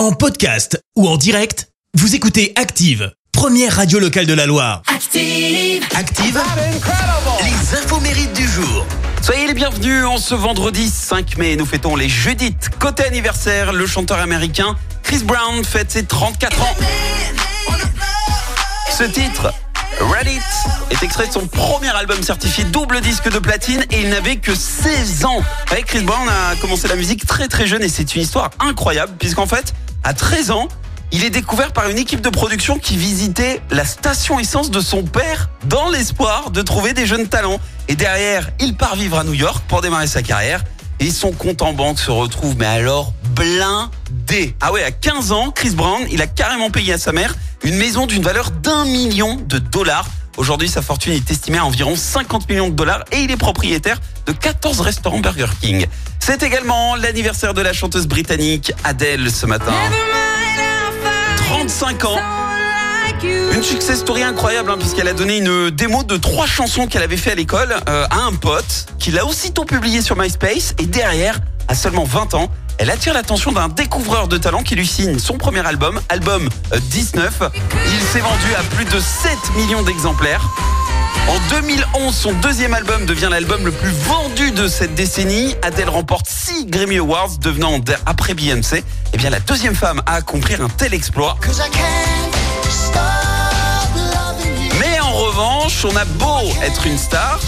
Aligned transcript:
En 0.00 0.12
podcast 0.12 0.82
ou 0.96 1.06
en 1.06 1.18
direct, 1.18 1.68
vous 1.92 2.14
écoutez 2.14 2.54
Active, 2.56 3.12
première 3.32 3.76
radio 3.76 3.98
locale 3.98 4.24
de 4.24 4.32
la 4.32 4.46
Loire. 4.46 4.80
Active. 4.86 5.84
Active, 5.94 6.40
les 7.44 7.76
infos 7.76 8.00
mérites 8.00 8.32
du 8.32 8.48
jour. 8.48 8.86
Soyez 9.20 9.46
les 9.46 9.52
bienvenus 9.52 10.06
en 10.06 10.16
ce 10.16 10.34
vendredi 10.34 10.88
5 10.88 11.36
mai. 11.36 11.56
Nous 11.56 11.66
fêtons 11.66 11.96
les 11.96 12.08
Judith. 12.08 12.70
Côté 12.78 13.04
anniversaire, 13.04 13.74
le 13.74 13.86
chanteur 13.86 14.20
américain 14.20 14.74
Chris 15.02 15.22
Brown 15.22 15.62
fête 15.62 15.90
ses 15.90 16.06
34 16.06 16.62
ans. 16.62 16.76
Ce 18.96 19.04
titre, 19.04 19.52
Reddit, 20.00 20.40
est 20.90 21.02
extrait 21.02 21.26
de 21.26 21.32
son 21.32 21.46
premier 21.46 21.90
album 21.90 22.22
certifié 22.22 22.64
double 22.64 23.02
disque 23.02 23.30
de 23.30 23.38
platine 23.38 23.84
et 23.90 24.00
il 24.00 24.08
n'avait 24.08 24.36
que 24.36 24.54
16 24.54 25.26
ans. 25.26 25.42
Avec 25.70 25.84
Chris 25.84 26.04
Brown 26.04 26.26
a 26.26 26.56
commencé 26.56 26.88
la 26.88 26.96
musique 26.96 27.26
très 27.26 27.48
très 27.48 27.66
jeune 27.66 27.82
et 27.82 27.90
c'est 27.90 28.14
une 28.16 28.22
histoire 28.22 28.48
incroyable 28.60 29.12
puisqu'en 29.18 29.46
fait, 29.46 29.74
à 30.04 30.14
13 30.14 30.50
ans, 30.50 30.68
il 31.12 31.24
est 31.24 31.30
découvert 31.30 31.72
par 31.72 31.88
une 31.88 31.98
équipe 31.98 32.20
de 32.20 32.28
production 32.28 32.78
qui 32.78 32.96
visitait 32.96 33.60
la 33.70 33.84
station 33.84 34.38
essence 34.38 34.70
de 34.70 34.80
son 34.80 35.02
père 35.02 35.50
dans 35.64 35.90
l'espoir 35.90 36.50
de 36.50 36.62
trouver 36.62 36.92
des 36.92 37.06
jeunes 37.06 37.26
talents. 37.26 37.58
Et 37.88 37.96
derrière, 37.96 38.50
il 38.60 38.76
part 38.76 38.94
vivre 38.94 39.18
à 39.18 39.24
New 39.24 39.34
York 39.34 39.64
pour 39.66 39.80
démarrer 39.82 40.06
sa 40.06 40.22
carrière. 40.22 40.62
Et 41.00 41.10
son 41.10 41.32
compte 41.32 41.62
en 41.62 41.72
banque 41.72 41.98
se 41.98 42.10
retrouve, 42.10 42.56
mais 42.56 42.66
alors 42.66 43.12
blindé. 43.34 44.54
Ah 44.60 44.70
ouais, 44.70 44.84
à 44.84 44.90
15 44.90 45.32
ans, 45.32 45.50
Chris 45.50 45.70
Brown, 45.70 46.02
il 46.10 46.22
a 46.22 46.26
carrément 46.26 46.70
payé 46.70 46.92
à 46.92 46.98
sa 46.98 47.12
mère 47.12 47.34
une 47.64 47.76
maison 47.76 48.06
d'une 48.06 48.22
valeur 48.22 48.50
d'un 48.50 48.84
million 48.84 49.36
de 49.36 49.58
dollars. 49.58 50.06
Aujourd'hui, 50.36 50.68
sa 50.68 50.80
fortune 50.80 51.12
est 51.12 51.30
estimée 51.30 51.58
à 51.58 51.64
environ 51.64 51.96
50 51.96 52.48
millions 52.48 52.68
de 52.68 52.74
dollars 52.74 53.04
et 53.12 53.20
il 53.20 53.30
est 53.30 53.36
propriétaire 53.36 54.00
de 54.26 54.32
14 54.32 54.80
restaurants 54.80 55.20
Burger 55.20 55.48
King. 55.60 55.86
C'est 56.30 56.44
également 56.44 56.94
l'anniversaire 56.94 57.54
de 57.54 57.60
la 57.60 57.72
chanteuse 57.72 58.06
britannique 58.06 58.72
Adele 58.84 59.32
ce 59.32 59.46
matin. 59.46 59.72
35 61.38 62.04
ans. 62.04 62.18
Une 63.52 63.64
success 63.64 63.98
story 63.98 64.22
incroyable 64.22 64.70
hein, 64.70 64.76
puisqu'elle 64.78 65.08
a 65.08 65.12
donné 65.12 65.38
une 65.38 65.70
démo 65.70 66.04
de 66.04 66.16
trois 66.16 66.46
chansons 66.46 66.86
qu'elle 66.86 67.02
avait 67.02 67.16
fait 67.16 67.32
à 67.32 67.34
l'école 67.34 67.74
euh, 67.88 68.06
à 68.10 68.20
un 68.20 68.32
pote 68.34 68.86
qui 69.00 69.10
l'a 69.10 69.26
aussitôt 69.26 69.64
publié 69.64 70.02
sur 70.02 70.16
MySpace 70.16 70.76
et 70.78 70.86
derrière, 70.86 71.40
à 71.66 71.74
seulement 71.74 72.04
20 72.04 72.34
ans, 72.34 72.48
elle 72.78 72.90
attire 72.92 73.12
l'attention 73.12 73.50
d'un 73.50 73.66
découvreur 73.66 74.28
de 74.28 74.38
talent 74.38 74.62
qui 74.62 74.76
lui 74.76 74.86
signe 74.86 75.18
son 75.18 75.36
premier 75.36 75.66
album, 75.66 76.00
album 76.10 76.48
euh, 76.72 76.78
19. 76.78 77.42
Il 77.86 78.00
s'est 78.02 78.20
vendu 78.20 78.54
à 78.56 78.62
plus 78.76 78.84
de 78.84 79.00
7 79.00 79.36
millions 79.56 79.82
d'exemplaires. 79.82 80.48
En 81.28 81.38
2011, 81.48 82.14
son 82.14 82.32
deuxième 82.34 82.74
album 82.74 83.06
devient 83.06 83.28
l'album 83.30 83.64
le 83.64 83.70
plus 83.70 83.90
vendu 83.90 84.50
de 84.50 84.68
cette 84.68 84.94
décennie. 84.94 85.54
Adele 85.62 85.88
remporte 85.88 86.26
6 86.28 86.66
Grammy 86.66 86.98
Awards, 86.98 87.38
devenant 87.40 87.78
après 88.06 88.34
Beyoncé, 88.34 88.84
eh 89.12 89.16
bien 89.16 89.30
la 89.30 89.40
deuxième 89.40 89.74
femme 89.74 90.02
à 90.06 90.16
accomplir 90.16 90.60
un 90.62 90.68
tel 90.68 90.94
exploit. 90.94 91.36
Mais 94.78 95.00
en 95.00 95.12
revanche, 95.12 95.84
on 95.84 95.96
a 95.96 96.04
beau 96.04 96.52
être 96.62 96.86
une 96.86 96.98
star, 96.98 97.40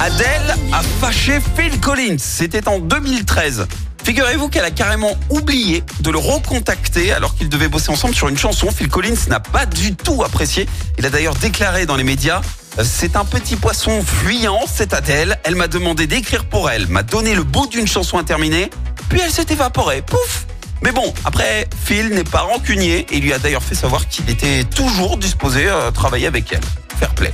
Adele 0.00 0.56
a 0.72 0.82
fâché 1.00 1.38
Phil 1.56 1.78
Collins. 1.78 2.16
C'était 2.18 2.66
en 2.66 2.80
2013. 2.80 3.68
Figurez-vous 4.04 4.48
qu'elle 4.48 4.64
a 4.64 4.70
carrément 4.70 5.16
oublié 5.30 5.84
de 6.00 6.10
le 6.10 6.18
recontacter 6.18 7.12
alors 7.12 7.34
qu'ils 7.34 7.48
devaient 7.48 7.68
bosser 7.68 7.90
ensemble 7.90 8.14
sur 8.14 8.28
une 8.28 8.38
chanson. 8.38 8.70
Phil 8.70 8.88
Collins 8.88 9.28
n'a 9.28 9.40
pas 9.40 9.66
du 9.66 9.94
tout 9.94 10.22
apprécié. 10.24 10.68
Il 10.98 11.06
a 11.06 11.10
d'ailleurs 11.10 11.34
déclaré 11.36 11.86
dans 11.86 11.96
les 11.96 12.04
médias 12.04 12.42
euh, 12.78 12.84
c'est 12.84 13.16
un 13.16 13.24
petit 13.24 13.56
poisson 13.56 14.02
fuyant, 14.02 14.60
c'est 14.66 14.94
Adèle. 14.94 15.38
Elle 15.44 15.56
m'a 15.56 15.68
demandé 15.68 16.06
d'écrire 16.06 16.44
pour 16.44 16.70
elle, 16.70 16.86
m'a 16.88 17.02
donné 17.02 17.34
le 17.34 17.42
bout 17.42 17.66
d'une 17.66 17.86
chanson 17.86 18.18
à 18.18 18.24
terminer, 18.24 18.70
puis 19.08 19.20
elle 19.22 19.30
s'est 19.30 19.46
évaporée. 19.50 20.02
Pouf 20.02 20.46
Mais 20.82 20.92
bon, 20.92 21.12
après, 21.24 21.68
Phil 21.84 22.08
n'est 22.10 22.24
pas 22.24 22.40
rancunier 22.40 23.06
et 23.10 23.20
lui 23.20 23.32
a 23.32 23.38
d'ailleurs 23.38 23.62
fait 23.62 23.74
savoir 23.74 24.08
qu'il 24.08 24.28
était 24.30 24.64
toujours 24.64 25.18
disposé 25.18 25.68
à 25.68 25.92
travailler 25.92 26.26
avec 26.26 26.52
elle. 26.52 26.64
Fair 26.98 27.14
play. 27.14 27.32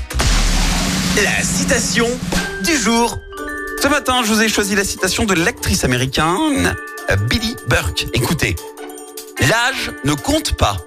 La 1.23 1.43
citation 1.43 2.07
du 2.65 2.77
jour. 2.77 3.17
Ce 3.81 3.87
matin, 3.87 4.23
je 4.25 4.33
vous 4.33 4.43
ai 4.43 4.49
choisi 4.49 4.75
la 4.75 4.85
citation 4.85 5.25
de 5.25 5.35
l'actrice 5.35 5.85
américaine 5.85 6.75
euh, 7.11 7.17
Billy 7.17 7.55
Burke. 7.69 8.07
Écoutez, 8.13 8.57
l'âge 9.49 9.93
ne 10.05 10.15
compte 10.15 10.57
pas, 10.57 10.79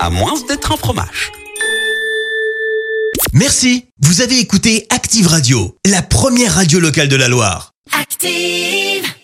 à 0.00 0.10
moins 0.10 0.34
d'être 0.46 0.72
un 0.72 0.76
fromage. 0.76 1.32
Merci, 3.32 3.86
vous 4.02 4.20
avez 4.20 4.38
écouté 4.38 4.86
Active 4.90 5.26
Radio, 5.28 5.76
la 5.86 6.02
première 6.02 6.54
radio 6.54 6.78
locale 6.78 7.08
de 7.08 7.16
la 7.16 7.28
Loire. 7.28 7.72
Active. 7.98 9.16